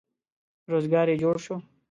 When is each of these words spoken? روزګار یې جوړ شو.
روزګار 0.71 1.07
یې 1.11 1.15
جوړ 1.23 1.35
شو. 1.45 1.55